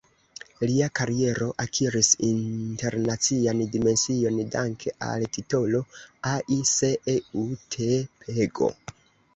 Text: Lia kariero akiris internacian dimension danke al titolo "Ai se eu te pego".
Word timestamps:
Lia 0.69 0.85
kariero 0.99 1.49
akiris 1.65 2.09
internacian 2.29 3.61
dimension 3.77 4.41
danke 4.57 4.95
al 5.11 5.27
titolo 5.39 5.85
"Ai 6.35 6.61
se 6.75 6.93
eu 7.19 7.49
te 7.77 7.93
pego". 8.25 8.75